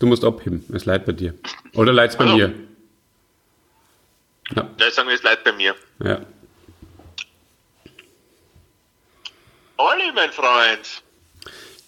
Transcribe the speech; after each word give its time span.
Du 0.00 0.06
musst 0.06 0.24
abheben. 0.24 0.64
Es 0.72 0.86
leid 0.86 1.04
bei 1.04 1.12
dir. 1.12 1.34
Oder 1.74 1.92
leid 1.92 2.16
bei 2.16 2.24
Hallo. 2.24 2.36
mir? 2.36 2.54
Ja, 4.56 4.90
sagen 4.90 5.08
wir, 5.08 5.14
es 5.14 5.22
leid 5.22 5.44
bei 5.44 5.52
mir. 5.52 5.74
Ja. 6.02 6.20
Olli, 9.76 10.10
mein 10.14 10.30
Freund. 10.30 11.02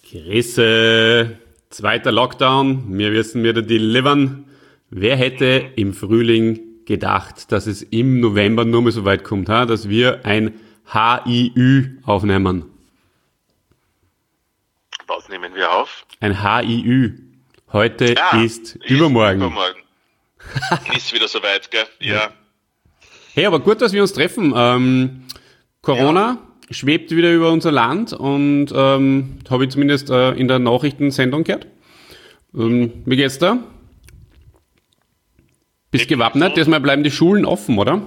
Grüße. 0.09 1.37
Zweiter 1.71 2.11
Lockdown. 2.11 2.97
Wir 2.97 3.11
wissen 3.11 3.43
wieder 3.43 3.63
die 3.63 3.79
Livern. 3.79 4.45
Wer 4.91 5.17
hätte 5.17 5.71
im 5.75 5.95
Frühling 5.95 6.85
gedacht, 6.85 7.51
dass 7.51 7.65
es 7.65 7.81
im 7.81 8.19
November 8.19 8.63
nur 8.63 8.83
mal 8.83 8.91
so 8.91 9.05
weit 9.05 9.23
kommt, 9.23 9.49
ha? 9.49 9.65
dass 9.65 9.89
wir 9.89 10.23
ein 10.23 10.59
HIÜ 10.85 11.97
aufnehmen? 12.05 12.65
Was 15.07 15.27
nehmen 15.29 15.55
wir 15.55 15.71
auf? 15.71 16.05
Ein 16.19 16.43
HIÜ. 16.43 17.32
Heute 17.73 18.13
Ja, 18.13 18.39
ist 18.39 18.75
übermorgen. 18.85 19.41
Übermorgen. 19.41 19.81
ist 20.95 21.11
wieder 21.11 21.27
soweit, 21.27 21.71
gell? 21.71 21.87
Ja. 21.99 22.31
Hey, 23.33 23.47
aber 23.47 23.59
gut, 23.59 23.81
dass 23.81 23.93
wir 23.93 24.03
uns 24.03 24.13
treffen. 24.13 24.53
Ähm, 24.55 25.23
Corona 25.81 26.37
schwebt 26.69 27.09
wieder 27.09 27.31
über 27.33 27.51
unser 27.51 27.71
Land 27.71 28.13
und 28.13 28.67
ähm, 28.75 29.39
habe 29.49 29.63
ich 29.63 29.71
zumindest 29.71 30.11
äh, 30.11 30.33
in 30.33 30.47
der 30.47 30.59
Nachrichtensendung 30.59 31.43
gehört. 31.43 31.65
Ähm, 32.53 33.01
wie 33.07 33.15
geht's 33.15 33.39
da? 33.39 33.57
Bist 35.89 36.07
gewappnet? 36.07 36.55
Diesmal 36.55 36.79
bleiben 36.79 37.03
die 37.03 37.11
Schulen 37.11 37.43
offen, 37.43 37.79
oder? 37.79 38.03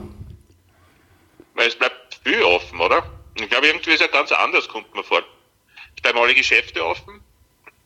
Weil 1.54 1.66
es 1.66 1.74
bleibt 1.74 2.20
viel 2.22 2.41
offen, 2.44 2.78
oder? 2.78 3.04
Ich 3.34 3.50
glaube, 3.50 3.66
irgendwie 3.66 3.91
ist 3.91 4.00
ja 4.00 4.06
ganz 4.06 4.30
anders, 4.30 4.69
kommt 4.69 4.94
mir 4.94 5.02
vor. 5.02 5.22
Es 5.96 6.02
bleiben 6.02 6.19
alle 6.19 6.34
Geschäfte 6.34 6.84
offen. 6.84 7.20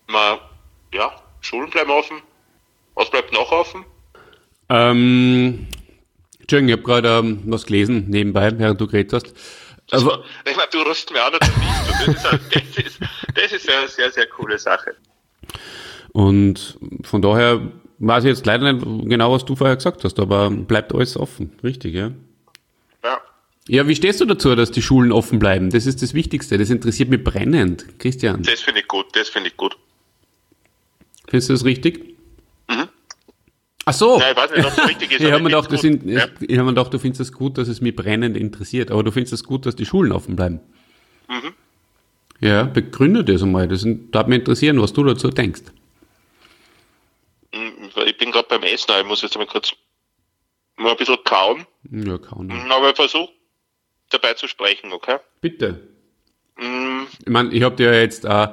Man, 0.09 0.39
ja, 0.93 1.11
Schulen 1.41 1.71
bleiben 1.71 1.91
offen. 1.91 2.19
Was 2.95 3.11
bleibt 3.11 3.33
noch 3.33 3.51
offen? 3.53 3.85
Ähm, 4.69 5.67
Entschuldigung, 6.41 6.69
ich 6.69 6.73
habe 6.75 6.83
gerade 6.83 7.09
ähm, 7.27 7.43
was 7.47 7.67
gelesen 7.67 8.07
nebenbei, 8.09 8.51
während 8.59 8.81
du 8.81 8.87
geredet 8.87 9.13
hast. 9.13 9.35
Aber, 9.93 10.23
Ich 10.49 10.57
meine, 10.57 10.69
du 10.71 10.79
rüst 10.83 11.11
mir 11.13 11.23
an 11.25 11.33
und 11.35 11.43
nicht. 11.43 11.61
Das 12.53 12.77
ist, 12.77 12.79
das 12.79 12.87
ist, 12.87 13.01
das 13.35 13.53
ist 13.53 13.69
eine 13.71 13.89
sehr, 13.89 14.11
sehr 14.13 14.27
coole 14.27 14.59
Sache. 14.59 14.95
und 16.13 16.79
von 17.03 17.21
daher 17.23 17.61
weiß 17.99 18.25
ich 18.25 18.29
jetzt 18.31 18.47
leider 18.47 18.73
nicht 18.73 18.85
genau, 19.09 19.33
was 19.33 19.45
du 19.45 19.55
vorher 19.57 19.77
gesagt 19.77 20.03
hast, 20.05 20.19
aber 20.19 20.51
bleibt 20.51 20.95
alles 20.95 21.17
offen. 21.17 21.59
Richtig, 21.63 21.95
ja? 21.95 22.13
Ja. 23.05 23.19
Ja, 23.69 23.87
wie 23.87 23.95
stehst 23.95 24.21
du 24.21 24.25
dazu, 24.25 24.55
dass 24.55 24.71
die 24.71 24.81
Schulen 24.83 25.13
offen 25.13 25.39
bleiben? 25.39 25.71
Das 25.71 25.85
ist 25.87 26.01
das 26.03 26.15
Wichtigste. 26.15 26.57
Das 26.57 26.71
interessiert 26.71 27.11
mich 27.11 27.23
brennend. 27.23 27.85
Christian, 27.99 28.43
Das 28.43 28.61
finde 28.61 28.81
ich 28.81 28.89
gut, 28.89 29.07
das 29.15 29.29
finde 29.29 29.51
ich 29.51 29.57
gut. 29.57 29.77
Findest 31.31 31.49
du 31.49 31.53
das 31.55 31.65
richtig? 31.65 32.17
Mhm. 32.69 32.89
Ach 33.87 33.93
so. 33.95 34.19
Nein, 34.19 34.33
ich 34.33 34.37
weiß 34.37 34.51
nicht, 34.51 34.67
ob 34.67 34.73
es 34.73 34.89
richtig 34.89 35.13
ist, 35.13 35.21
ich 35.21 35.27
habe 35.33 35.43
mir, 35.43 35.49
gedacht, 35.51 35.73
das 35.73 35.81
sind, 35.81 36.07
ich 36.07 36.19
hab 36.21 36.41
mir 36.41 36.65
gedacht, 36.67 36.93
du 36.93 36.99
findest 36.99 37.21
es 37.23 37.33
gut, 37.33 37.57
dass 37.57 37.69
es 37.69 37.81
mich 37.81 37.97
brennend 37.97 38.37
interessiert. 38.37 38.91
Aber 38.91 39.03
du 39.03 39.11
findest 39.11 39.33
es 39.33 39.43
gut, 39.45 39.65
dass 39.65 39.75
die 39.77 39.87
Schulen 39.87 40.13
offen 40.13 40.37
bleiben. 40.37 40.61
Mhm. 41.29 41.55
Ja, 42.41 42.65
begründe 42.65 43.25
das 43.25 43.43
einmal. 43.43 43.69
Das 43.69 43.87
darf 44.11 44.27
mich 44.27 44.39
interessieren, 44.41 44.81
was 44.81 44.93
du 44.93 45.05
dazu 45.05 45.29
denkst. 45.31 45.63
Mhm, 47.55 47.91
Ich 48.07 48.17
bin 48.19 48.31
gerade 48.33 48.49
beim 48.49 48.63
Essen, 48.63 48.93
ich 49.01 49.07
muss 49.07 49.23
jetzt 49.23 49.37
mal 49.37 49.47
kurz 49.47 49.73
mal 50.77 50.93
ein 50.93 50.97
bisschen 50.97 51.19
kauen, 51.25 51.67
Ja, 51.91 52.17
kaum. 52.19 52.47
Mhm, 52.47 52.71
aber 52.73 52.91
ich 52.91 52.97
versuche 52.97 53.31
dabei 54.11 54.35
zu 54.35 54.49
sprechen, 54.49 54.93
okay? 54.93 55.19
Bitte. 55.41 55.81
Mhm, 56.59 57.07
Ich 57.21 57.29
meine, 57.29 57.53
ich 57.53 57.63
habe 57.63 57.77
dir 57.77 57.93
ja 57.93 58.01
jetzt 58.01 58.25
äh, 58.25 58.49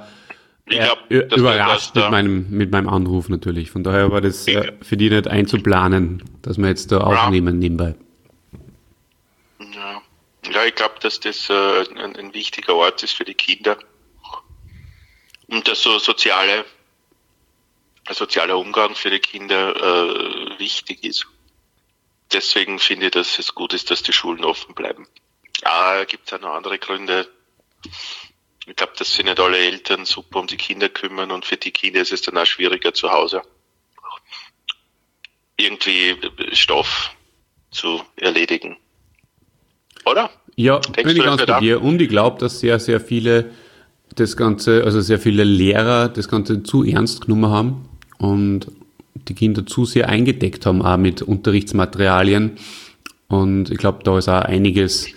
Ich 0.70 0.80
dass 0.80 0.98
wir 1.10 1.38
überrascht 1.38 1.96
mit 1.96 2.12
meinem, 2.12 2.50
mit 2.50 2.72
meinem 2.72 2.90
Anruf 2.90 3.30
natürlich. 3.30 3.72
Von 3.72 3.84
daher 3.84 4.12
war 4.12 4.20
das 4.20 4.48
äh, 4.48 4.74
für 4.82 4.98
die 4.98 5.10
nicht 5.10 5.28
einzuplanen, 5.28 6.24
dass 6.42 6.58
wir 6.58 6.68
jetzt 6.68 6.92
da 6.92 7.00
aufnehmen 7.00 7.58
nebenbei. 7.60 7.96
Ja, 9.60 10.02
ja 10.52 10.66
ich 10.66 10.76
glaube, 10.76 10.96
dass 11.02 11.22
das 11.22 11.50
äh, 11.50 11.86
ein, 11.96 12.16
ein 12.18 12.34
wichtiger 12.34 12.76
Ort 12.76 13.02
ist 13.04 13.14
für 13.14 13.24
die 13.24 13.34
Kinder. 13.34 13.78
Und 15.48 15.66
dass 15.70 15.82
so 15.82 15.98
soziale, 16.00 16.66
ein 18.06 18.14
sozialer 18.14 18.58
Umgang 18.58 18.94
für 18.96 19.10
die 19.10 19.20
Kinder 19.20 19.74
äh, 19.76 20.60
wichtig 20.60 21.06
ist. 21.06 21.28
Deswegen 22.34 22.80
finde 22.80 23.06
ich, 23.06 23.12
dass 23.12 23.40
es 23.40 23.56
gut 23.56 23.74
ist, 23.74 23.90
dass 23.90 24.04
die 24.04 24.12
Schulen 24.12 24.44
offen 24.44 24.76
bleiben. 24.76 25.08
Ah, 25.64 26.04
gibt 26.04 26.28
es 26.28 26.34
auch 26.34 26.42
noch 26.42 26.56
andere 26.56 26.78
Gründe. 26.78 27.30
Ich 28.68 28.76
glaube, 28.76 28.94
dass 28.98 29.14
sich 29.14 29.24
nicht 29.24 29.40
alle 29.40 29.58
Eltern 29.58 30.04
super 30.04 30.40
um 30.42 30.48
die 30.48 30.58
Kinder 30.58 30.90
kümmern 30.90 31.32
und 31.32 31.46
für 31.46 31.56
die 31.56 31.72
Kinder 31.72 32.02
ist 32.02 32.12
es 32.12 32.22
dann 32.22 32.38
auch 32.38 32.46
schwieriger 32.46 32.94
zu 32.94 33.10
Hause. 33.10 33.42
Irgendwie 35.56 36.16
Stoff 36.52 37.12
zu 37.72 38.02
erledigen. 38.18 38.76
Oder? 40.06 40.30
Ja, 40.58 40.80
Denkst 40.80 41.04
bin 41.04 41.18
ich 41.18 41.24
ganz 41.24 41.38
das 41.38 41.48
bei 41.48 41.60
dir. 41.62 41.82
Und 41.82 42.02
ich 42.02 42.10
glaube, 42.10 42.40
dass 42.40 42.60
sehr, 42.60 42.80
sehr 42.80 43.00
viele 43.00 43.52
das 44.16 44.36
Ganze, 44.36 44.84
also 44.84 45.00
sehr 45.00 45.20
viele 45.20 45.46
Lehrer 45.46 46.10
das 46.10 46.28
Ganze 46.28 46.64
zu 46.64 46.84
ernst 46.84 47.22
genommen 47.22 47.50
haben 47.50 47.90
und 48.18 48.68
die 49.14 49.34
Kinder 49.34 49.66
zu 49.66 49.86
sehr 49.86 50.10
eingedeckt 50.10 50.66
haben, 50.66 50.82
auch 50.82 50.98
mit 50.98 51.22
Unterrichtsmaterialien. 51.22 52.58
Und 53.30 53.72
ich 53.72 53.78
glaube, 53.78 54.04
da 54.04 54.18
ist 54.18 54.28
auch 54.28 54.42
einiges 54.42 55.08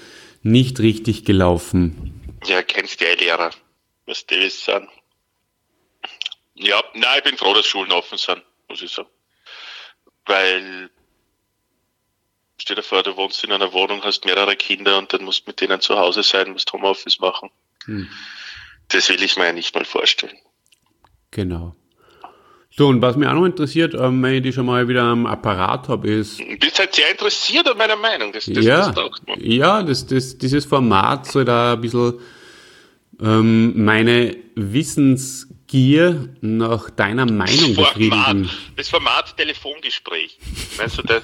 nicht 0.43 0.81
richtig 0.81 1.25
gelaufen. 1.25 2.20
Ja, 2.45 2.63
kennst 2.63 3.01
ja 3.01 3.09
eh 3.09 3.15
Lehrer, 3.15 3.51
was 4.07 4.27
die 4.27 4.49
sind. 4.49 4.89
Ja, 6.55 6.83
nein, 6.95 7.19
ich 7.19 7.25
bin 7.25 7.37
froh, 7.37 7.55
dass 7.55 7.67
Schulen 7.67 7.93
offen 7.93 8.19
sind, 8.19 8.43
muss 8.69 8.83
ich 8.83 8.93
sagen. 8.93 9.09
Weil, 10.27 10.91
stell 12.59 12.77
dir 12.77 12.83
vor, 12.83 13.03
du 13.03 13.17
wohnst 13.17 13.43
in 13.45 13.53
einer 13.53 13.73
Wohnung, 13.73 14.03
hast 14.03 14.25
mehrere 14.25 14.57
Kinder 14.57 14.99
und 14.99 15.13
dann 15.13 15.25
musst 15.25 15.47
mit 15.47 15.61
denen 15.61 15.81
zu 15.81 15.97
Hause 15.97 16.23
sein, 16.23 16.53
musst 16.53 16.73
Homeoffice 16.73 17.19
machen. 17.19 17.51
Hm. 17.85 18.11
Das 18.89 19.09
will 19.09 19.23
ich 19.23 19.37
mir 19.37 19.47
ja 19.47 19.53
nicht 19.53 19.75
mal 19.75 19.85
vorstellen. 19.85 20.37
Genau. 21.31 21.77
So, 22.73 22.87
und 22.87 23.03
was 23.03 23.17
mich 23.17 23.27
auch 23.29 23.35
noch 23.35 23.45
interessiert, 23.45 23.95
ähm, 23.95 24.23
wenn 24.23 24.35
ich 24.35 24.43
die 24.43 24.53
schon 24.53 24.67
mal 24.67 24.87
wieder 24.87 25.03
am 25.03 25.27
Apparat 25.27 25.89
habe, 25.89 26.09
ist, 26.09 26.39
Du 26.39 26.57
bist 26.59 26.79
halt 26.79 26.95
sehr 26.95 27.11
interessiert 27.11 27.69
an 27.69 27.77
meiner 27.77 27.97
Meinung. 27.97 28.33
Das, 28.33 28.47
das, 28.47 28.65
ja, 28.65 28.91
das 28.93 29.11
ja 29.39 29.83
das, 29.83 30.07
das, 30.07 30.39
dieses 30.39 30.65
Format 30.65 31.27
soll 31.27 31.45
da 31.45 31.73
ein 31.75 31.81
bisschen 31.81 32.15
ähm, 33.21 33.85
meine 33.85 34.37
Wissensgier 34.55 36.29
nach 36.41 36.91
deiner 36.91 37.27
Meinung 37.27 37.75
Format, 37.75 37.95
befriedigen. 37.95 38.51
das 38.77 38.89
Format 38.89 39.37
Telefongespräch. 39.37 40.39
Meinst 40.79 40.99
du 40.99 41.03
das? 41.03 41.23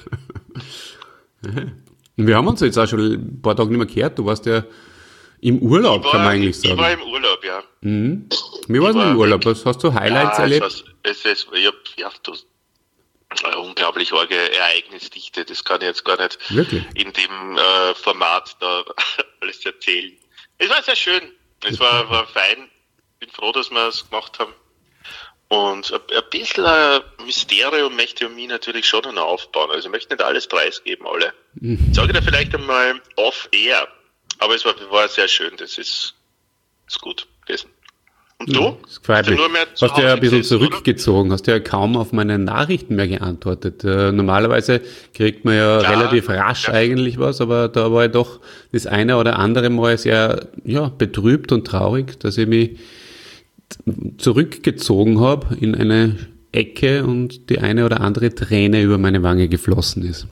Wir 2.17 2.35
haben 2.35 2.47
uns 2.47 2.61
jetzt 2.61 2.77
auch 2.77 2.87
schon 2.87 2.99
ein 2.99 3.41
paar 3.41 3.55
Tage 3.55 3.69
nicht 3.69 3.77
mehr 3.77 3.87
gehört. 3.87 4.19
Du 4.19 4.25
warst 4.25 4.45
ja 4.47 4.63
im 5.41 5.59
Urlaub, 5.61 6.03
kann 6.09 6.23
man 6.23 6.33
eigentlich 6.33 6.63
ich 6.63 6.77
war 6.77 6.89
sagen. 6.89 7.01
im 7.01 7.09
Urlaub, 7.09 7.43
ja. 7.43 7.63
Wie 7.81 8.81
war 8.81 8.89
es 8.89 8.95
war 8.95 9.11
im 9.11 9.17
Urlaub? 9.17 9.45
Was 9.45 9.65
hast 9.65 9.83
du 9.83 9.93
Highlights 9.93 10.37
ja, 10.37 10.43
erlebt? 10.43 10.65
Es, 10.65 10.83
war- 10.83 10.91
es, 11.03 11.25
es, 11.25 11.47
ich 11.53 11.67
hab, 11.67 11.75
ja, 11.97 12.11
das, 12.23 12.45
unglaublich 13.57 14.13
arge 14.13 14.35
Ereignisdichte, 14.35 15.45
das 15.45 15.63
kann 15.63 15.81
ich 15.81 15.87
jetzt 15.87 16.05
gar 16.05 16.21
nicht 16.21 16.37
Wirklich? 16.49 16.83
in 16.95 17.13
dem 17.13 17.57
äh, 17.57 17.93
Format 17.95 18.55
da 18.59 18.83
alles 19.41 19.65
erzählen. 19.65 20.13
Es 20.57 20.69
war 20.69 20.81
sehr 20.81 20.95
schön, 20.95 21.21
es 21.65 21.79
war, 21.79 22.09
war 22.09 22.25
fein, 22.27 22.69
bin 23.19 23.29
froh, 23.29 23.51
dass 23.51 23.69
wir 23.69 23.87
es 23.87 24.09
gemacht 24.09 24.39
haben. 24.39 24.53
Und 25.49 25.93
ein, 25.93 25.99
ein 26.15 26.23
bisschen 26.29 26.65
ein 26.65 27.01
Mysterium 27.25 27.95
möchte 27.95 28.25
ich 28.25 28.29
um 28.29 28.35
mich 28.35 28.47
natürlich 28.49 28.85
schon 28.87 29.03
noch 29.15 29.23
aufbauen. 29.23 29.71
Also 29.71 29.87
ich 29.87 29.91
möchte 29.91 30.13
nicht 30.13 30.23
alles 30.23 30.45
preisgeben, 30.47 31.07
alle. 31.07 31.33
Mhm. 31.55 31.93
Sage 31.93 32.11
dir 32.11 32.21
vielleicht 32.21 32.53
einmal 32.53 33.01
off-air. 33.15 33.87
Aber 34.39 34.55
es 34.55 34.65
war, 34.65 34.75
war 34.91 35.07
sehr 35.07 35.27
schön, 35.27 35.51
das 35.57 35.77
ist, 35.77 36.13
ist 36.87 37.01
gut 37.01 37.27
gewesen. 37.45 37.69
Und 38.39 38.55
du? 38.55 38.77
Hast 39.07 39.29
du 39.29 39.33
nur 39.33 39.49
mehr 39.49 39.65
Hast 39.81 39.97
ja 39.97 40.13
ein 40.13 40.19
bisschen 40.19 40.37
gesessen, 40.39 40.57
oder? 40.57 40.69
zurückgezogen, 40.69 41.31
hast 41.31 41.47
ja 41.47 41.59
kaum 41.59 41.97
auf 41.97 42.13
meine 42.13 42.37
Nachrichten 42.37 42.95
mehr 42.95 43.07
geantwortet. 43.07 43.83
Äh, 43.83 44.11
normalerweise 44.11 44.81
kriegt 45.15 45.43
man 45.43 45.55
ja, 45.55 45.81
Ja, 45.81 45.89
relativ 45.89 46.29
rasch 46.29 46.67
ja. 46.67 46.73
eigentlich 46.75 47.17
was, 47.17 47.41
aber 47.41 47.67
da 47.67 47.91
war 47.91 48.05
ich 48.05 48.11
doch 48.11 48.39
das 48.71 48.85
eine 48.85 49.17
oder 49.17 49.39
andere 49.39 49.71
Mal 49.71 49.97
sehr 49.97 50.47
ja, 50.63 50.89
betrübt 50.89 51.51
und 51.51 51.65
traurig, 51.65 52.19
dass 52.19 52.37
ich 52.37 52.47
mich 52.47 52.77
zurückgezogen 54.17 55.19
habe 55.19 55.55
in 55.59 55.73
eine 55.75 56.15
Ecke 56.51 57.03
und 57.05 57.49
die 57.49 57.59
eine 57.59 57.85
oder 57.85 58.01
andere 58.01 58.33
Träne 58.33 58.81
über 58.81 58.97
meine 58.97 59.23
Wange 59.23 59.47
geflossen 59.49 60.03
ist. 60.07 60.27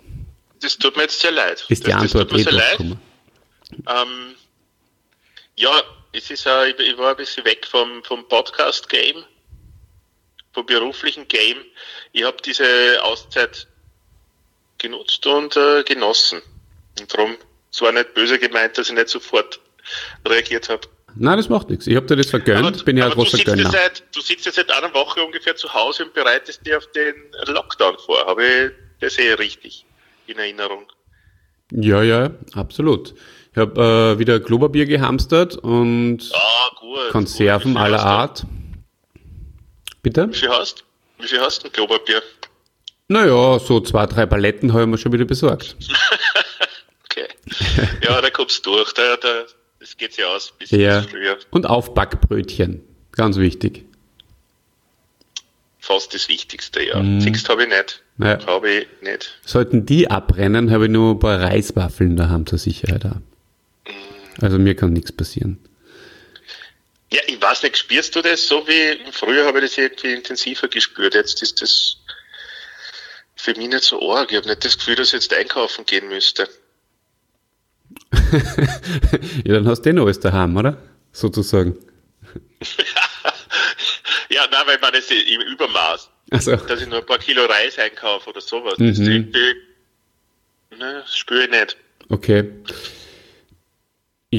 Das 0.62 0.78
tut 0.78 0.96
mir 0.96 1.04
jetzt 1.04 1.20
sehr 1.20 1.32
leid. 1.32 1.66
Ist 1.70 1.86
die 1.86 1.92
das, 1.92 2.02
Antwort 2.02 2.32
das 2.32 2.40
eh 2.42 2.44
tut 2.44 2.46
mir 2.46 2.52
sehr 2.52 2.54
leid. 2.54 2.80
durchgekommen? 2.80 3.00
Ähm, 3.72 4.36
ja, 5.56 5.84
es 6.12 6.30
ist, 6.30 6.46
äh, 6.46 6.70
ich, 6.70 6.80
ich 6.80 6.98
war 6.98 7.12
ein 7.12 7.18
bisschen 7.18 7.46
weg 7.46 7.66
vom, 7.66 8.04
vom 8.04 8.28
Podcast-Game, 8.28 9.24
vom 10.54 10.66
beruflichen 10.66 11.28
Game. 11.28 11.58
Ich 12.12 12.24
habe 12.24 12.38
diese 12.44 13.02
Auszeit 13.04 13.68
genutzt 14.78 15.26
und 15.26 15.56
äh, 15.56 15.84
genossen. 15.84 16.42
Und 17.00 17.14
darum, 17.14 17.38
es 17.72 17.82
war 17.82 17.92
nicht 17.92 18.14
böse 18.14 18.40
gemeint, 18.40 18.78
dass 18.78 18.90
ich 18.90 18.96
nicht 18.96 19.10
sofort 19.10 19.60
reagiert 20.28 20.70
habe. 20.70 20.88
Nein, 21.18 21.38
das 21.38 21.48
macht 21.48 21.70
nichts. 21.70 21.88
Ich 21.88 21.96
habe 21.96 22.06
dir 22.06 22.18
das 22.18 22.30
vergönnt, 22.30 22.66
Aber, 22.66 22.84
bin 22.84 22.98
ja 22.98 23.06
ein 23.06 23.12
du, 23.12 23.16
großer 23.16 23.38
sitzt 23.38 23.48
ja 23.48 23.56
Gönner. 23.56 23.72
seit, 23.72 24.04
du 24.14 24.22
sitzt 24.22 24.46
ja 24.46 24.52
seit 24.52 24.70
einer 24.72 24.94
Woche 24.94 25.24
ungefähr 25.24 25.56
zu 25.56 25.74
Hause 25.74 26.06
und 26.06 26.14
bereitest 26.14 26.66
dir 26.66 26.78
auf 26.78 26.88
den 26.92 27.16
Lockdown 27.46 27.98
vor. 28.06 28.26
Habe 28.26 28.46
ich 28.46 28.72
das 29.00 29.18
eh 29.18 29.34
richtig 29.34 29.86
in 30.28 30.38
Erinnerung? 30.38 30.92
Ja, 31.72 32.04
ja, 32.04 32.32
absolut. 32.54 33.16
Ich 33.56 33.62
habe 33.62 34.16
äh, 34.16 34.20
wieder 34.20 34.42
Klopapier 34.42 34.86
gehamstert 34.86 35.56
und 35.56 36.30
Ah. 36.34 37.10
Konserven 37.12 37.78
aller 37.78 38.00
du? 38.00 38.04
Art. 38.04 38.46
Bitte? 40.02 40.30
Wie 40.30 40.34
viel 40.36 40.50
hast 40.50 40.84
Wie 41.20 41.28
viel 41.28 41.40
hast 41.40 41.60
du 41.60 41.64
denn 41.64 41.72
Klopapier? 41.74 42.22
Naja, 43.08 43.58
so 43.60 43.80
zwei, 43.80 44.08
drei 44.08 44.26
Paletten 44.26 44.74
habe 44.74 44.82
ich 44.84 44.88
mir 44.90 44.98
schon 44.98 45.14
wieder 45.14 45.26
besorgt. 45.26 45.76
Okay. 47.06 47.28
ja, 48.04 48.20
da 48.20 48.30
kommst 48.30 48.66
du 48.66 48.72
durch. 48.74 48.92
Da, 48.94 49.16
da, 49.16 49.44
das 49.80 49.96
geht 49.96 50.18
ja 50.18 50.26
aus 50.36 50.52
bis 50.60 50.72
Ja. 50.72 51.02
früher. 51.04 51.38
Und 51.52 51.66
Aufbackbrötchen. 51.66 52.82
Ganz 53.14 53.38
wichtig. 53.38 53.86
Fast 55.80 56.14
das 56.14 56.28
Wichtigste, 56.28 56.84
ja. 56.84 57.02
Siehst 57.22 57.48
habe 57.48 57.64
ich 57.64 57.70
nicht. 57.70 58.04
Ja. 58.18 58.46
Habe 58.48 58.70
ich 58.70 58.88
nicht. 59.02 59.40
Sollten 59.46 59.86
die 59.86 60.10
abrennen, 60.12 60.72
habe 60.72 60.86
ich 60.86 60.92
nur 60.92 61.12
ein 61.16 61.20
paar 61.20 61.40
Reiswaffeln 61.40 62.18
daheim 62.18 62.46
zur 62.46 62.58
Sicherheit 62.60 63.06
auch. 63.06 63.16
Also 64.42 64.58
mir 64.60 64.76
kann 64.76 64.94
nichts 64.94 65.12
passieren. 65.12 65.58
Ja, 67.12 67.22
ich 67.28 67.42
weiß 67.42 67.64
nicht, 67.64 67.78
spürst 67.78 68.16
du 68.16 68.22
das 68.22 68.48
so 68.48 68.68
wie 68.68 69.00
früher 69.12 69.46
habe 69.46 69.60
ich 69.60 69.66
das 69.66 69.78
irgendwie 69.78 70.14
intensiver 70.14 70.68
gespürt. 70.68 71.14
Jetzt 71.14 71.42
ist 71.42 71.62
das 71.62 71.98
für 73.36 73.54
mich 73.56 73.70
nicht 73.70 73.84
so 73.84 74.12
arg. 74.12 74.32
Ich 74.32 74.38
habe 74.38 74.48
nicht 74.48 74.66
das 74.66 74.78
Gefühl, 74.78 74.96
dass 74.96 75.08
ich 75.10 75.14
jetzt 75.14 75.34
einkaufen 75.34 75.86
gehen 75.86 76.08
müsste. 76.10 76.50
ja, 79.46 79.54
dann 79.54 79.68
hast 79.68 79.84
du 79.84 79.90
eh 79.90 79.94
noch 79.94 80.06
alles 80.06 80.20
daheim, 80.20 80.58
oder? 80.58 80.78
Sozusagen. 81.12 81.78
Ja, 84.30 84.48
nein, 84.52 84.64
weil 84.66 84.80
man 84.80 84.92
das 84.92 85.10
im 85.12 85.42
Übermaß, 85.42 86.10
Also, 86.32 86.56
dass 86.56 86.82
ich 86.82 86.88
nur 86.88 87.00
ein 87.00 87.06
paar 87.06 87.20
Kilo 87.20 87.46
Reis 87.46 87.78
einkaufe 87.78 88.32
oder 88.32 88.42
sowas. 88.42 88.78
Mhm. 88.78 88.88
Das 88.90 89.00
ist 89.00 89.08
irgendwie, 89.08 89.56
ne, 90.78 91.04
spüre 91.08 91.44
ich 91.46 91.52
nicht. 91.52 91.78
okay. 92.10 92.52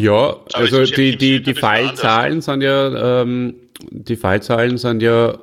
Ja, 0.02 0.37
also 0.52 0.84
die, 0.84 1.16
die, 1.16 1.43
die. 1.43 1.54
Fallzahlen 1.54 2.40
sind 2.40 2.62
ja, 2.62 3.22
ähm, 3.22 3.54
die 3.90 4.16
Fallzahlen 4.16 4.78
sind 4.78 5.02
ja 5.02 5.38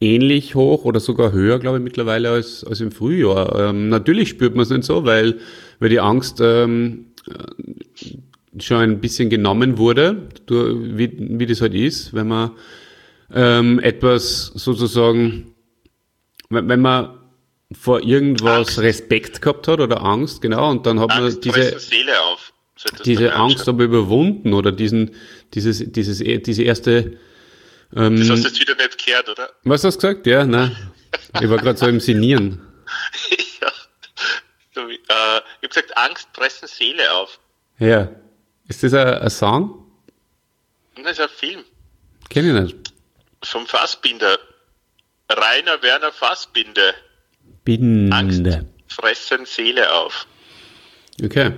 ähnlich 0.00 0.54
hoch 0.54 0.84
oder 0.84 1.00
sogar 1.00 1.32
höher, 1.32 1.58
glaube 1.58 1.78
ich, 1.78 1.84
mittlerweile 1.84 2.30
als, 2.30 2.64
als 2.64 2.80
im 2.80 2.92
Frühjahr. 2.92 3.70
Ähm, 3.70 3.88
natürlich 3.88 4.28
spürt 4.28 4.54
man 4.54 4.62
es 4.62 4.70
nicht 4.70 4.84
so, 4.84 5.04
weil, 5.04 5.38
weil 5.80 5.88
die 5.88 6.00
Angst 6.00 6.40
ähm, 6.40 7.06
äh, 7.28 8.62
schon 8.62 8.78
ein 8.78 9.00
bisschen 9.00 9.30
genommen 9.30 9.78
wurde, 9.78 10.28
wie, 10.48 11.12
wie 11.18 11.46
das 11.46 11.60
halt 11.60 11.74
ist, 11.74 12.14
wenn 12.14 12.28
man 12.28 12.52
ähm, 13.34 13.78
etwas 13.80 14.46
sozusagen, 14.54 15.54
wenn, 16.50 16.68
wenn 16.68 16.80
man 16.80 17.14
vor 17.72 18.02
irgendwas 18.02 18.68
Angst. 18.68 18.78
Respekt 18.80 19.42
gehabt 19.42 19.68
hat 19.68 19.80
oder 19.80 20.02
Angst, 20.02 20.40
genau, 20.40 20.70
und 20.70 20.86
dann 20.86 21.00
hat 21.00 21.08
man 21.08 21.24
Angst 21.24 21.44
diese, 21.44 21.54
fressen 21.54 21.80
Seele 21.80 22.20
auf. 22.22 22.52
Diese. 23.04 23.34
Angst 23.34 23.68
aber 23.68 23.84
überwunden 23.84 24.52
oder 24.54 24.70
diesen, 24.72 25.14
dieses, 25.54 25.82
dieses, 25.92 26.18
diese 26.18 26.62
erste, 26.62 27.18
ähm, 27.94 28.16
Das 28.18 28.30
hast 28.30 28.44
du 28.44 28.48
jetzt 28.48 28.60
wieder 28.60 28.74
nicht 28.76 29.04
gehört, 29.04 29.28
oder? 29.28 29.50
was 29.64 29.82
hast 29.84 30.02
du 30.02 30.08
gesagt? 30.08 30.26
Ja, 30.26 30.44
nein. 30.44 30.76
Ich 31.40 31.48
war 31.48 31.58
gerade 31.58 31.78
so 31.78 31.86
im 31.86 32.00
Sinieren. 32.00 32.60
ja. 33.60 33.72
Wie, 34.86 34.94
äh, 34.94 34.98
ich 34.98 35.10
habe 35.10 35.68
gesagt, 35.68 35.96
Angst 35.96 36.28
fressen 36.32 36.68
Seele 36.68 37.12
auf. 37.14 37.38
Ja. 37.78 38.10
Ist 38.68 38.82
das 38.82 38.94
ein, 38.94 39.06
ein 39.08 39.30
Song? 39.30 39.84
Und 40.96 41.04
das 41.04 41.12
ist 41.12 41.20
ein 41.20 41.28
Film 41.28 41.64
Kenn 42.28 42.46
ich 42.46 42.62
nicht. 42.62 42.92
vom 43.42 43.66
Fassbinder. 43.66 44.38
Rainer 45.30 45.82
Werner 45.82 46.12
Fassbinder. 46.12 46.92
Angst 48.10 48.42
Binde. 48.42 48.66
fressen 48.88 49.44
Seele 49.46 49.92
auf. 49.92 50.26
Okay. 51.22 51.52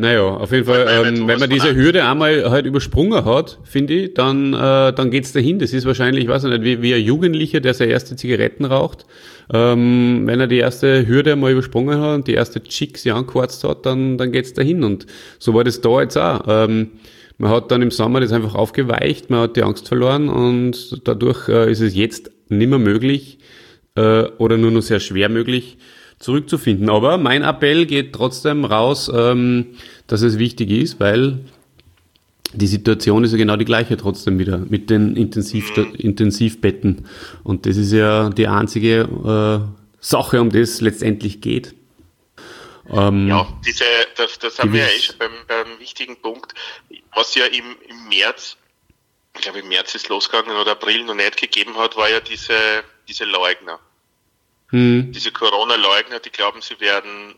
Naja, 0.00 0.22
auf 0.22 0.52
jeden 0.52 0.64
Fall, 0.64 0.86
ähm, 0.88 1.26
wenn 1.26 1.40
man 1.40 1.50
diese 1.50 1.74
Hürde 1.74 2.04
einmal 2.04 2.48
halt 2.48 2.66
übersprungen 2.66 3.24
hat, 3.24 3.58
finde 3.64 3.94
ich, 3.94 4.14
dann, 4.14 4.54
äh, 4.54 4.92
dann 4.92 5.10
geht's 5.10 5.32
dahin. 5.32 5.58
Das 5.58 5.72
ist 5.72 5.86
wahrscheinlich, 5.86 6.22
ich 6.22 6.30
weiß 6.30 6.44
nicht, 6.44 6.62
wie, 6.62 6.82
wie 6.82 6.94
ein 6.94 7.02
Jugendlicher, 7.02 7.58
der 7.58 7.74
seine 7.74 7.90
erste 7.90 8.14
Zigaretten 8.14 8.64
raucht. 8.64 9.06
Ähm, 9.52 10.22
wenn 10.26 10.38
er 10.38 10.46
die 10.46 10.58
erste 10.58 11.08
Hürde 11.08 11.34
mal 11.34 11.50
übersprungen 11.50 12.00
hat 12.00 12.14
und 12.14 12.28
die 12.28 12.34
erste 12.34 12.62
Chick 12.62 12.96
sie 12.96 13.10
angequarzt 13.10 13.64
hat, 13.64 13.86
dann, 13.86 14.18
dann 14.18 14.30
geht's 14.30 14.52
dahin. 14.52 14.84
Und 14.84 15.06
so 15.40 15.52
war 15.54 15.64
das 15.64 15.80
da 15.80 16.00
jetzt 16.00 16.16
auch. 16.16 16.44
Ähm, 16.46 16.92
man 17.38 17.50
hat 17.50 17.72
dann 17.72 17.82
im 17.82 17.90
Sommer 17.90 18.20
das 18.20 18.30
einfach 18.30 18.54
aufgeweicht, 18.54 19.30
man 19.30 19.40
hat 19.40 19.56
die 19.56 19.64
Angst 19.64 19.88
verloren 19.88 20.28
und 20.28 21.08
dadurch 21.08 21.48
äh, 21.48 21.72
ist 21.72 21.80
es 21.80 21.96
jetzt 21.96 22.30
nimmer 22.48 22.78
möglich, 22.78 23.38
äh, 23.96 24.26
oder 24.38 24.58
nur 24.58 24.70
noch 24.70 24.82
sehr 24.82 25.00
schwer 25.00 25.28
möglich 25.28 25.76
zurückzufinden. 26.18 26.90
Aber 26.90 27.18
mein 27.18 27.42
Appell 27.42 27.86
geht 27.86 28.12
trotzdem 28.12 28.64
raus, 28.64 29.10
ähm, 29.14 29.66
dass 30.06 30.22
es 30.22 30.38
wichtig 30.38 30.70
ist, 30.70 31.00
weil 31.00 31.40
die 32.52 32.66
Situation 32.66 33.24
ist 33.24 33.32
ja 33.32 33.38
genau 33.38 33.56
die 33.56 33.64
gleiche 33.64 33.96
trotzdem 33.96 34.38
wieder 34.38 34.58
mit 34.58 34.90
den 34.90 35.16
Intensiv 35.16 35.76
Intensivbetten. 35.76 37.06
Und 37.44 37.66
das 37.66 37.76
ist 37.76 37.92
ja 37.92 38.30
die 38.30 38.48
einzige 38.48 39.00
äh, 39.00 39.84
Sache, 40.00 40.40
um 40.40 40.50
das 40.50 40.80
letztendlich 40.80 41.40
geht. 41.40 41.74
Ähm, 42.90 43.28
Ja, 43.28 43.46
diese, 43.66 43.84
das, 44.16 44.38
das 44.38 44.58
haben 44.58 44.72
wir 44.72 44.80
ja 44.80 44.86
eh 44.86 45.00
schon 45.00 45.18
beim, 45.18 45.32
beim 45.46 45.78
wichtigen 45.78 46.16
Punkt, 46.16 46.54
was 47.14 47.34
ja 47.34 47.44
im, 47.46 47.76
im 47.86 48.08
März, 48.08 48.56
ich 49.34 49.42
glaube 49.42 49.58
im 49.58 49.68
März 49.68 49.94
ist 49.94 50.08
losgegangen 50.08 50.56
oder 50.56 50.72
April 50.72 51.04
noch 51.04 51.14
nicht 51.14 51.36
gegeben 51.36 51.76
hat, 51.76 51.96
war 51.96 52.08
ja 52.08 52.20
diese, 52.20 52.54
diese 53.06 53.24
Leugner. 53.24 53.78
Hm, 54.70 55.12
Diese 55.12 55.32
Corona-Leugner, 55.32 56.20
die 56.20 56.30
glauben, 56.30 56.60
sie 56.60 56.78
werden 56.80 57.34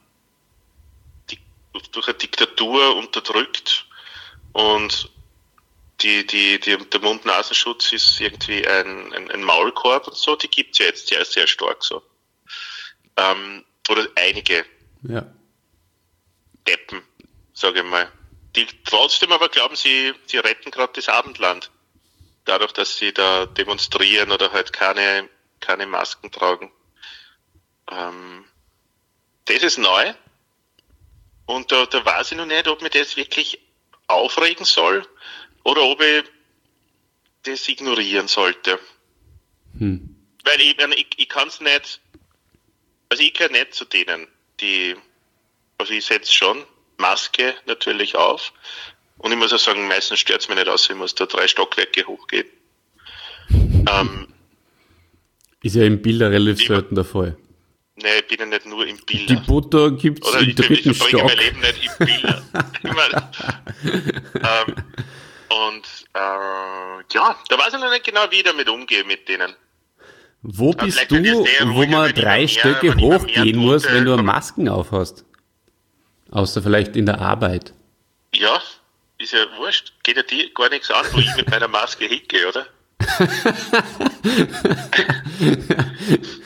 durch 1.93 2.09
eine 2.09 2.19
Diktatur 2.19 2.97
unterdrückt 2.97 3.87
und 4.53 5.11
die, 6.03 6.27
die, 6.27 6.59
die, 6.59 6.77
der 6.77 7.01
Mund-Nasenschutz 7.01 7.93
ist 7.93 8.21
irgendwie 8.21 8.67
ein, 8.67 9.13
ein, 9.13 9.31
ein 9.31 9.43
Maulkorb 9.43 10.09
und 10.09 10.17
so, 10.17 10.35
die 10.35 10.49
gibt's 10.49 10.79
ja 10.79 10.87
jetzt 10.87 11.09
sehr, 11.09 11.25
sehr 11.25 11.47
stark 11.47 11.85
so. 11.85 12.03
Ähm, 13.17 13.65
oder 13.89 14.07
einige 14.17 14.65
ja. 15.03 15.27
Deppen, 16.67 17.03
sage 17.53 17.81
ich 17.81 17.87
mal. 17.87 18.11
Die 18.57 18.67
trotzdem 18.85 19.31
aber 19.33 19.49
glauben, 19.49 19.77
sie, 19.77 20.13
sie 20.27 20.39
retten 20.39 20.71
gerade 20.71 20.93
das 20.95 21.09
Abendland. 21.09 21.71
Dadurch, 22.45 22.73
dass 22.73 22.97
sie 22.97 23.13
da 23.13 23.47
demonstrieren 23.47 24.33
oder 24.33 24.53
halt 24.53 24.73
keine, 24.73 25.29
keine 25.61 25.87
Masken 25.87 26.33
tragen. 26.33 26.73
Ähm, 27.91 28.45
das 29.47 29.63
ist 29.63 29.79
neu. 29.79 30.15
Und 31.47 31.73
da, 31.73 31.87
da 31.87 32.05
weiß 32.05 32.33
ich 32.33 32.39
noch 32.39 32.47
nicht, 32.47 32.69
ob 32.69 32.83
mir 32.83 32.91
das 32.91 33.17
wirklich 33.17 33.59
aufregen 34.07 34.65
soll 34.65 35.07
oder 35.65 35.83
ob 35.83 36.01
ich 36.01 36.25
das 37.43 37.69
ignorieren 37.69 38.29
sollte. 38.29 38.79
Hm. 39.79 40.15
Weil 40.45 40.61
ich, 40.61 40.77
ich, 40.79 41.07
ich 41.17 41.29
kann 41.29 41.49
es 41.49 41.61
nicht, 41.61 42.01
also 43.09 43.23
ich 43.23 43.35
gehöre 43.35 43.53
nicht 43.53 43.75
zu 43.75 43.85
denen, 43.85 44.27
die, 44.61 44.95
also 45.79 45.93
ich 45.93 46.05
setze 46.05 46.33
schon 46.33 46.65
Maske 46.99 47.55
natürlich 47.67 48.15
auf 48.15 48.53
und 49.19 49.33
ich 49.33 49.39
muss 49.39 49.53
auch 49.53 49.59
sagen, 49.59 49.89
meistens 49.89 50.21
stört 50.21 50.43
es 50.43 50.49
mich 50.49 50.57
nicht 50.57 50.69
aus, 50.69 50.89
ich 50.89 50.97
muss 50.97 51.15
da 51.15 51.27
drei 51.27 51.49
Stockwerke 51.49 52.07
hochgehen. 52.07 52.47
Ähm, 53.91 54.29
Ist 55.63 55.75
ja 55.75 55.85
im 55.85 56.03
Bilder 56.03 56.31
relativ 56.31 56.69
selten 56.69 56.95
der 56.95 57.05
Fall. 57.05 57.37
Ne, 58.03 58.19
ich 58.21 58.27
bin 58.27 58.39
ja 58.41 58.47
nicht 58.47 58.67
nur 58.67 58.87
im 58.87 58.97
Die 59.07 59.17
Bilder. 59.27 59.43
Butter 59.47 59.91
gibt's 59.93 60.29
Oder 60.29 60.41
im 60.41 60.49
ich 60.51 60.55
dritten 60.57 60.95
verbringe 60.95 61.19
Stock. 61.21 61.25
mein 61.25 61.39
Leben 61.39 61.61
nicht 61.61 61.85
im 61.99 62.07
Bilder. 62.07 62.43
Ich 62.83 64.43
ähm, 64.43 64.75
und 65.49 65.85
äh, 66.15 67.15
ja, 67.15 67.37
da 67.49 67.59
weiß 67.59 67.75
ich 67.75 67.81
noch 67.81 67.91
nicht 67.91 68.05
genau, 68.05 68.21
wie 68.31 68.37
ich 68.37 68.43
damit 68.45 68.69
umgehe 68.69 69.05
mit 69.05 69.29
denen. 69.29 69.53
Wo 70.43 70.73
Ja, 70.73 70.85
bist 70.85 71.11
du, 71.11 71.17
es 71.17 71.67
wo 71.67 71.73
ruhiger, 71.73 71.91
man 71.91 72.15
drei 72.15 72.47
Stöcke 72.47 72.95
mehr 72.95 73.19
hochgehen 73.19 73.59
muss, 73.59 73.85
wenn 73.85 74.05
du. 74.05 74.17
Masken 74.19 74.69
aufhast? 74.69 75.25
Außer 76.31 76.63
vielleicht 76.63 76.97
in 76.97 77.07
der 77.07 77.21
Arbeit. 77.21 77.75
Ja, 78.35 78.61
ist 79.19 79.33
ja 79.33 79.41
wurscht. 79.59 79.93
Geht 80.03 80.17
ja 80.17 80.23
dir 80.23 80.51
gar 80.55 80.69
nichts 80.71 80.91
an, 80.91 81.05
wo 81.13 81.19
ich 81.19 81.35
mit 81.37 81.51
meiner 81.51 81.69
Maske 81.69 82.07
hingehe, 82.07 82.49
oder? 82.49 82.67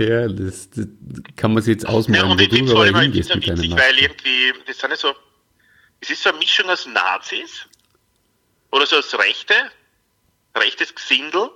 Ja, 0.00 0.28
das, 0.28 0.70
das 0.70 0.86
kann 1.36 1.52
man 1.52 1.62
sich 1.62 1.74
jetzt 1.74 1.84
Ja, 1.84 1.90
ausmalen, 1.90 2.30
und 2.30 2.38
wo 2.38 2.42
ich 2.42 2.48
finde 2.48 2.72
du 2.72 2.80
es 3.18 3.28
ja 3.28 3.36
witzig, 3.36 3.70
weil 3.76 3.98
irgendwie, 3.98 4.54
das 4.66 4.78
sind 4.78 4.90
ja 4.90 4.96
so, 4.96 5.14
es 6.00 6.08
ist 6.08 6.22
so 6.22 6.30
eine 6.30 6.38
Mischung 6.38 6.70
aus 6.70 6.86
Nazis 6.86 7.66
oder 8.70 8.86
so 8.86 8.96
aus 8.96 9.12
Rechte, 9.18 9.54
rechtes 10.56 10.94
Gesindel 10.94 11.50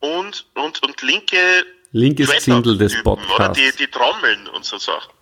und, 0.00 0.44
und, 0.54 0.82
und 0.82 1.02
linke 1.02 1.64
Linkes 1.92 2.28
Zindel 2.40 2.76
des 2.76 3.00
Podcasts. 3.04 3.56
die, 3.56 3.70
die 3.78 3.86
Trommeln 3.86 4.48
und 4.48 4.64
so 4.64 4.78
Sachen. 4.78 5.12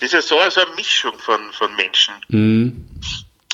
Das 0.00 0.12
ist 0.12 0.12
ja 0.12 0.20
so, 0.20 0.50
so 0.50 0.60
eine 0.60 0.74
Mischung 0.74 1.18
von, 1.18 1.50
von 1.52 1.74
Menschen. 1.76 2.14
Mhm. 2.28 2.86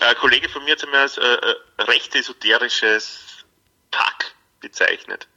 Ein 0.00 0.16
Kollege 0.16 0.48
von 0.48 0.64
mir 0.64 0.72
hat 0.72 0.78
es 0.78 0.84
einmal 0.84 1.00
als 1.02 1.16
äh, 1.16 1.22
äh, 1.22 1.82
recht 1.84 2.12
esoterisches 2.16 3.44
Pack 3.92 4.34
bezeichnet. 4.60 5.28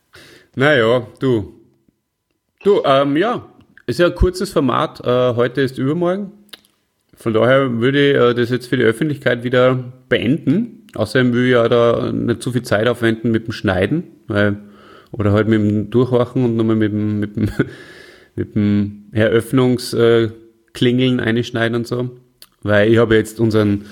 Naja, 0.56 1.06
du. 1.20 1.57
Du, 2.64 2.82
ähm, 2.86 3.18
ja, 3.18 3.46
ist 3.86 4.00
ja 4.00 4.08
ein 4.08 4.16
kurzes 4.16 4.52
Format. 4.52 5.06
Äh, 5.06 5.36
heute 5.36 5.62
ist 5.62 5.78
übermorgen. 5.78 6.32
Von 7.16 7.34
daher 7.34 7.80
würde 7.80 8.10
ich 8.10 8.16
äh, 8.16 8.34
das 8.34 8.50
jetzt 8.50 8.66
für 8.68 8.78
die 8.78 8.84
Öffentlichkeit 8.84 9.44
wieder 9.44 9.94
beenden. 10.10 10.88
Außerdem 10.96 11.34
will 11.34 11.46
ich 11.46 11.52
ja 11.52 11.70
da 11.70 12.12
nicht 12.12 12.42
zu 12.42 12.52
viel 12.52 12.64
Zeit 12.64 12.88
aufwenden 12.88 13.30
mit 13.32 13.46
dem 13.46 13.52
Schneiden, 13.52 14.06
weil, 14.28 14.58
oder 15.12 15.34
halt 15.34 15.48
mit 15.48 15.60
dem 15.60 15.92
Durchwachen 15.92 16.44
und 16.44 16.56
nochmal 16.56 16.76
mit 16.76 16.92
dem, 16.92 17.20
mit 17.20 17.36
dem, 17.36 17.52
mit 18.36 18.56
dem 18.56 19.04
Eröffnungsklingeln 19.12 21.20
einschneiden 21.20 21.76
und 21.76 21.86
so. 21.86 22.10
Weil 22.64 22.92
ich 22.92 22.98
habe 22.98 23.16
jetzt 23.16 23.40
unseren 23.40 23.86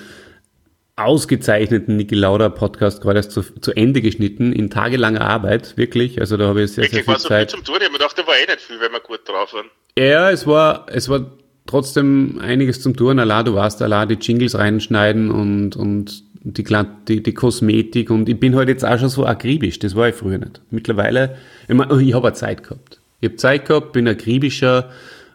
ausgezeichneten 0.97 1.97
Niki 1.97 2.15
Lauda 2.15 2.49
Podcast 2.49 3.01
gerade 3.01 3.19
erst 3.19 3.31
zu, 3.31 3.41
zu 3.41 3.73
Ende 3.73 4.01
geschnitten, 4.01 4.53
in 4.53 4.69
tagelanger 4.69 5.21
Arbeit, 5.21 5.75
wirklich. 5.77 6.21
Also 6.21 6.37
da 6.37 6.47
habe 6.47 6.63
ich 6.63 6.71
sehr, 6.71 6.83
Wirklich, 6.85 7.03
sehr 7.03 7.03
viel 7.03 7.13
war 7.13 7.19
so 7.19 7.27
Zeit. 7.27 7.51
viel 7.51 7.57
zum 7.59 7.65
Tun. 7.65 7.75
Ich 7.79 7.85
hab 7.85 7.91
mir 7.91 7.97
gedacht, 7.97 8.17
da 8.17 8.25
war 8.25 8.35
eh 8.35 8.45
nicht 8.45 8.61
viel, 8.61 8.79
wenn 8.79 8.91
wir 8.91 9.01
gut 9.01 9.19
drauf 9.27 9.53
waren. 9.53 9.65
Ja, 9.97 10.31
es 10.31 10.47
war, 10.47 10.85
es 10.89 11.09
war 11.09 11.31
trotzdem 11.67 12.39
einiges 12.41 12.81
zum 12.81 12.95
Tun. 12.95 13.19
Allah, 13.19 13.43
du 13.43 13.55
warst 13.55 13.81
Allah, 13.81 14.05
die 14.05 14.15
Jingles 14.15 14.57
reinschneiden 14.57 15.31
und, 15.31 15.75
und 15.75 16.23
die, 16.45 16.63
die, 17.07 17.23
die 17.23 17.33
Kosmetik 17.33 18.09
und 18.11 18.29
ich 18.29 18.39
bin 18.39 18.55
halt 18.55 18.69
jetzt 18.69 18.85
auch 18.85 18.99
schon 18.99 19.09
so 19.09 19.25
akribisch, 19.25 19.79
das 19.79 19.95
war 19.95 20.09
ich 20.09 20.15
früher 20.15 20.37
nicht. 20.37 20.61
Mittlerweile, 20.69 21.37
ich, 21.67 21.73
mein, 21.73 21.89
ich 21.99 22.13
habe 22.13 22.31
Zeit 22.33 22.63
gehabt. 22.63 22.99
Ich 23.19 23.29
habe 23.29 23.35
Zeit 23.37 23.65
gehabt, 23.65 23.93
bin 23.93 24.07
akribischer 24.07 24.91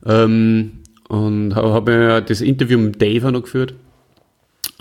ähm, 0.06 0.78
und 1.08 1.54
habe 1.56 2.12
hab 2.12 2.26
das 2.26 2.40
Interview 2.40 2.78
mit 2.78 3.02
Dave 3.02 3.26
auch 3.26 3.32
noch 3.32 3.42
geführt. 3.42 3.74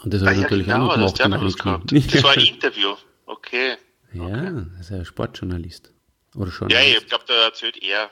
Und 0.04 0.14
das 0.14 0.22
habe 0.22 0.34
ich 0.36 0.42
natürlich 0.42 0.72
auch 0.72 0.78
noch 0.80 0.98
Ah 0.98 1.02
das 1.02 1.14
gemacht. 1.14 1.42
was 1.44 1.58
gehabt. 1.58 1.92
eingeschnitten. 1.92 2.12
Das 2.14 2.24
war 2.24 2.32
ein 2.32 2.40
Interview. 2.46 2.96
Okay. 3.26 3.78
ja, 4.14 4.52
das 4.78 4.86
ist 4.88 4.92
ein 4.92 5.06
Sportjournalist. 5.06 5.92
Oder 6.36 6.52
schon. 6.52 6.70
Ja, 6.70 6.80
ich 6.82 7.06
glaube, 7.08 7.26
da 7.28 7.46
erzählt 7.46 7.78
er. 7.82 8.10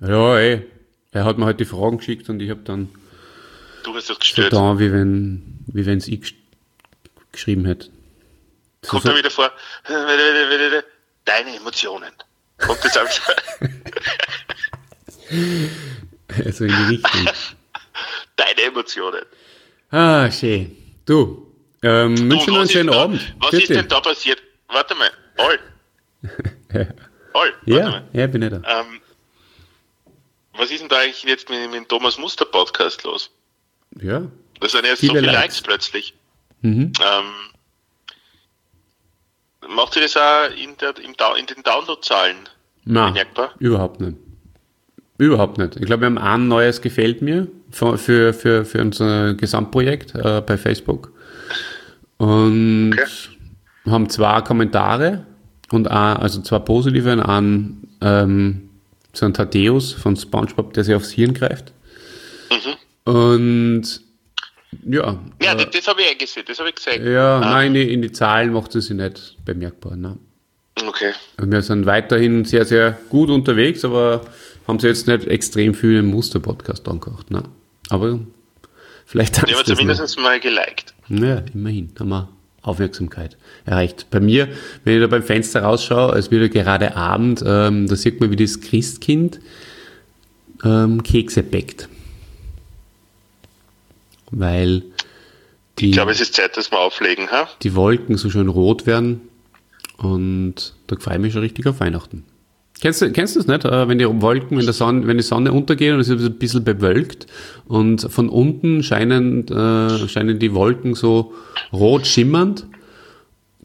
ja, 0.00 0.38
ey. 0.38 0.66
Er 1.14 1.24
hat 1.26 1.36
mir 1.36 1.44
halt 1.44 1.60
die 1.60 1.64
Fragen 1.66 1.98
geschickt 1.98 2.28
und 2.30 2.40
ich 2.40 2.48
habe 2.48 2.60
dann 2.62 2.88
Du 3.82 3.90
hast 3.94 4.08
das 4.08 4.16
so 4.16 4.20
gestellt. 4.20 4.52
da, 4.52 4.78
wie 4.78 4.90
wenn 4.92 5.58
wie 5.66 5.84
wenn's 5.84 6.08
ich 6.08 6.20
gesch- 6.20 6.34
geschrieben 7.32 7.66
hätte. 7.66 7.90
So, 8.82 8.92
Kommt 8.92 9.04
da 9.06 9.16
wieder 9.16 9.30
vor, 9.30 9.50
deine 11.24 11.56
Emotionen. 11.56 12.10
Kommt 12.58 12.82
das 12.84 12.96
alles? 12.96 13.20
also 16.44 16.64
in 16.64 16.70
die 16.76 16.94
Richtung. 16.94 17.28
deine 18.36 18.62
Emotionen. 18.62 19.22
Ah, 19.90 20.30
schön. 20.30 20.76
Du, 21.06 21.52
ähm, 21.82 22.14
Du, 22.16 22.22
wünsche 22.30 22.50
noch 22.50 22.56
einen 22.56 22.64
was 22.64 22.72
schönen 22.72 22.88
ist 22.88 22.94
da, 22.94 23.02
Abend. 23.02 23.34
Was 23.40 23.52
ist 23.54 23.68
denn 23.70 23.88
da 23.88 24.00
passiert? 24.00 24.42
Warte 24.68 24.94
mal. 24.94 25.10
All. 25.38 25.58
All. 26.72 26.94
Warte 27.32 27.54
Ja, 27.66 27.88
mal. 27.90 28.08
ja, 28.12 28.26
bin 28.26 28.42
ich 28.42 28.50
da. 28.50 28.56
Ähm, 28.56 29.00
was 30.54 30.70
ist 30.70 30.80
denn 30.80 30.88
da 30.88 30.98
eigentlich 30.98 31.22
jetzt 31.24 31.48
mit, 31.48 31.60
mit 31.66 31.74
dem 31.74 31.88
Thomas 31.88 32.18
Muster 32.18 32.44
Podcast 32.44 33.02
los? 33.04 33.30
Ja. 34.00 34.22
Da 34.60 34.68
sind 34.68 34.84
jetzt 34.84 35.00
Viele 35.00 35.14
so 35.14 35.18
viele 35.20 35.26
Likes. 35.32 35.40
Likes 35.42 35.62
plötzlich. 35.62 36.14
Mhm. 36.60 36.92
Ähm, 37.02 37.32
macht 39.74 39.96
ihr 39.96 40.02
das 40.02 40.16
auch 40.16 40.50
in, 40.50 40.76
der, 40.78 40.94
in 40.98 41.46
den 41.46 41.62
Downloadzahlen 41.64 42.48
Na, 42.84 43.08
bemerkbar? 43.08 43.54
überhaupt 43.58 44.00
nicht. 44.00 44.16
Überhaupt 45.18 45.58
nicht. 45.58 45.76
Ich 45.76 45.86
glaube, 45.86 46.02
wir 46.02 46.06
haben 46.06 46.18
ein 46.18 46.48
neues 46.48 46.80
Gefällt 46.80 47.22
mir 47.22 47.48
für, 47.72 47.98
für, 47.98 48.32
für, 48.34 48.64
für 48.64 48.80
unser 48.80 49.34
Gesamtprojekt 49.34 50.14
äh, 50.14 50.40
bei 50.46 50.56
Facebook. 50.56 51.12
Und 52.18 52.92
Okay. 52.92 53.90
haben 53.90 54.08
zwei 54.08 54.40
Kommentare 54.42 55.26
und 55.72 55.88
ein, 55.88 56.16
also 56.18 56.40
zwei 56.42 56.60
positive 56.60 57.12
und 57.12 57.20
einen, 57.20 57.88
ähm, 58.00 58.68
so 59.12 59.26
ein 59.26 59.34
Thaddeus 59.34 59.92
von 59.92 60.16
Spongebob, 60.16 60.72
der 60.74 60.84
sich 60.84 60.94
aufs 60.94 61.10
Hirn 61.10 61.34
greift. 61.34 61.72
Und 63.04 63.82
ja, 64.86 65.18
Ja, 65.42 65.52
äh, 65.54 65.66
das, 65.70 65.86
habe 65.88 66.02
ich 66.02 66.12
eingesehen, 66.12 66.44
das 66.46 66.58
habe 66.58 66.68
ich 66.70 66.76
gesehen. 66.76 67.10
ja, 67.12 67.38
Ah, 67.38 67.40
nein, 67.40 67.68
in 67.68 67.74
die, 67.74 67.92
in 67.94 68.02
die 68.02 68.12
Zahlen 68.12 68.52
macht 68.52 68.74
es 68.74 68.86
sich 68.86 68.96
nicht 68.96 69.36
bemerkbar. 69.44 69.96
Nein. 69.96 70.18
Okay. 70.86 71.12
Wir 71.38 71.62
sind 71.62 71.84
weiterhin 71.86 72.44
sehr, 72.44 72.64
sehr 72.64 72.96
gut 73.10 73.28
unterwegs, 73.28 73.84
aber 73.84 74.22
haben 74.66 74.78
sie 74.78 74.86
jetzt 74.88 75.06
nicht 75.08 75.26
extrem 75.26 75.74
viel 75.74 75.98
im 75.98 76.06
Muster-Podcast 76.06 76.88
angehört. 76.88 77.30
Ne? 77.30 77.42
Aber 77.92 78.18
vielleicht 79.04 79.36
Die 79.36 79.40
haben 79.40 79.50
das 79.52 79.64
zumindest 79.64 80.18
mal 80.18 80.40
geliked. 80.40 80.94
noch. 81.08 81.20
Ja, 81.28 81.42
immerhin 81.52 81.90
haben 81.98 82.08
wir 82.08 82.28
Aufmerksamkeit 82.62 83.36
erreicht. 83.66 84.06
Bei 84.10 84.18
mir, 84.18 84.48
wenn 84.84 84.94
ich 84.94 85.00
da 85.02 85.08
beim 85.08 85.22
Fenster 85.22 85.62
rausschaue, 85.62 86.16
es 86.16 86.30
wird 86.30 86.54
ja 86.54 86.62
gerade 86.62 86.96
Abend, 86.96 87.42
ähm, 87.44 87.86
da 87.86 87.96
sieht 87.96 88.18
man, 88.20 88.30
wie 88.30 88.36
das 88.36 88.60
Christkind 88.62 89.40
ähm, 90.64 91.02
Kekse 91.02 91.42
bäckt. 91.42 91.88
Weil 94.30 94.84
die, 95.78 95.86
Ich 95.88 95.92
glaube, 95.92 96.12
es 96.12 96.20
ist 96.20 96.34
Zeit, 96.34 96.56
dass 96.56 96.70
wir 96.70 96.78
auflegen, 96.78 97.30
ha? 97.30 97.48
die 97.62 97.74
Wolken 97.74 98.16
so 98.16 98.30
schön 98.30 98.48
rot 98.48 98.86
werden 98.86 99.20
und 99.98 100.74
da 100.86 100.96
freue 100.98 101.16
ich 101.16 101.20
mich 101.20 101.32
schon 101.34 101.42
richtig 101.42 101.66
auf 101.66 101.80
Weihnachten. 101.80 102.24
Kennst 102.82 103.00
du, 103.00 103.12
kennst 103.12 103.36
du 103.36 103.38
das 103.38 103.46
nicht, 103.46 103.64
äh, 103.64 103.86
wenn 103.86 103.98
die 103.98 104.06
Wolken, 104.20 104.58
wenn, 104.58 104.72
Sonne, 104.72 105.06
wenn 105.06 105.16
die 105.16 105.22
Sonne 105.22 105.52
untergeht 105.52 105.92
und 105.92 106.00
es 106.00 106.08
ist 106.08 106.20
ein 106.20 106.36
bisschen 106.36 106.64
bewölkt 106.64 107.28
und 107.66 108.12
von 108.12 108.28
unten 108.28 108.82
scheinen, 108.82 109.46
äh, 109.46 110.08
scheinen 110.08 110.40
die 110.40 110.52
Wolken 110.52 110.96
so 110.96 111.32
rot 111.72 112.08
schimmernd, 112.08 112.66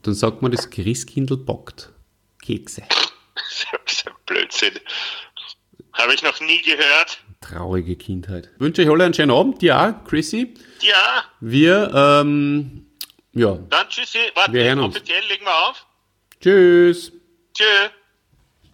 dann 0.04 0.14
sagt 0.14 0.44
man, 0.44 0.52
das 0.52 0.70
Christkindl 0.70 1.36
bockt 1.36 1.90
Kekse. 2.44 2.84
Das 3.86 3.94
ist 3.94 4.08
ein 4.08 4.14
Blödsinn. 4.28 4.74
Habe 5.94 6.14
ich 6.14 6.22
noch 6.22 6.40
nie 6.42 6.62
gehört. 6.62 7.18
Traurige 7.42 7.96
Kindheit. 7.96 8.52
Ich 8.54 8.60
wünsche 8.60 8.84
euch 8.84 8.90
alle 8.90 9.06
einen 9.06 9.14
schönen 9.16 9.32
Abend, 9.32 9.64
ja, 9.64 9.94
Chrissy. 10.08 10.54
Ja, 10.82 11.24
Wir, 11.40 11.92
ähm, 11.96 12.86
ja, 13.34 13.58
dann 13.70 13.90
tschüssi. 13.90 14.20
Warte, 14.36 14.54
Wir 14.54 14.64
hören 14.66 14.80
uns. 14.80 14.96
offiziell 14.96 15.24
legen 15.28 15.46
wir 15.46 15.70
auf. 15.70 15.88
tschüss. 16.40 17.14
Tschüss. 17.56 17.97